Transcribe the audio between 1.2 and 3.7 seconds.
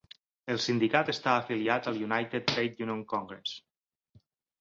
afiliat al United Trade Union Congress.